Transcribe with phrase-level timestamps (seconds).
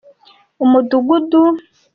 [0.63, 1.41] umudugudu.